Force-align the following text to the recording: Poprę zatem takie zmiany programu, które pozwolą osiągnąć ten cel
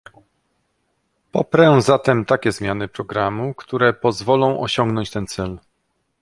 Poprę 1.31 1.81
zatem 1.81 2.25
takie 2.25 2.51
zmiany 2.51 2.87
programu, 2.87 3.53
które 3.53 3.93
pozwolą 3.93 4.59
osiągnąć 4.59 5.11
ten 5.11 5.27
cel 5.27 5.59